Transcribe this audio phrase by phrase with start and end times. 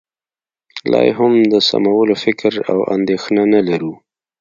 [0.91, 3.93] لا یې هم د سمولو فکر او اندېښنه نه لرو